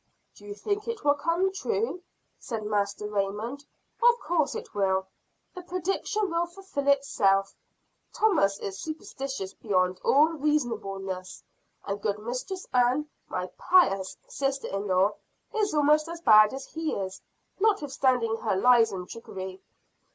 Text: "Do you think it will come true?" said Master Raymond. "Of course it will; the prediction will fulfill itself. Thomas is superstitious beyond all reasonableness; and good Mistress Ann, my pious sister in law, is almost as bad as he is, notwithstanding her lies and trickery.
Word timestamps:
"Do 0.33 0.47
you 0.47 0.55
think 0.55 0.87
it 0.87 1.03
will 1.03 1.13
come 1.13 1.53
true?" 1.53 2.01
said 2.39 2.65
Master 2.65 3.07
Raymond. 3.07 3.63
"Of 4.01 4.17
course 4.17 4.55
it 4.55 4.73
will; 4.73 5.05
the 5.53 5.61
prediction 5.61 6.27
will 6.31 6.47
fulfill 6.47 6.87
itself. 6.87 7.53
Thomas 8.11 8.57
is 8.57 8.79
superstitious 8.79 9.53
beyond 9.53 9.99
all 10.03 10.29
reasonableness; 10.29 11.43
and 11.85 12.01
good 12.01 12.17
Mistress 12.17 12.65
Ann, 12.73 13.09
my 13.29 13.45
pious 13.59 14.17
sister 14.27 14.69
in 14.69 14.87
law, 14.87 15.11
is 15.53 15.71
almost 15.71 16.07
as 16.09 16.19
bad 16.19 16.51
as 16.51 16.65
he 16.65 16.95
is, 16.95 17.21
notwithstanding 17.59 18.37
her 18.37 18.55
lies 18.55 18.91
and 18.91 19.07
trickery. 19.07 19.61